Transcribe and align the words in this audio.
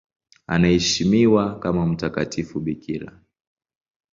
Anaheshimiwa 0.47 1.59
kama 1.59 1.85
mtakatifu 1.85 2.59
bikira. 2.59 3.21